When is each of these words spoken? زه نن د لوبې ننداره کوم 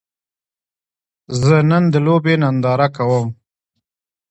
زه 1.43 1.55
نن 1.69 1.83
د 1.93 1.95
لوبې 2.05 2.33
ننداره 2.41 2.87
کوم 2.95 3.27